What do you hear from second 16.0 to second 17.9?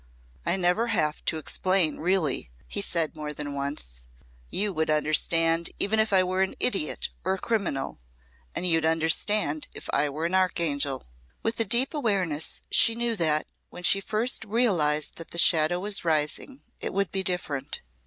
rising, it would be different.